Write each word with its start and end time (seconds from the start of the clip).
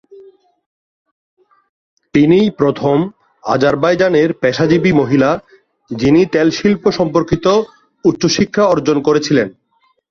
তিনিই 2.13 2.47
প্রথম 2.51 2.97
আজারবাইজানের 3.43 4.29
পেশাজীবী 4.33 4.91
মহিলা, 4.91 5.29
যিনি 5.91 6.21
তেল 6.25 6.47
শিল্প 6.51 6.83
সম্পর্কিত 6.91 7.45
উচ্চশিক্ষা 8.05 8.63
অর্জন 8.65 8.97
করেছিলেন। 9.01 9.47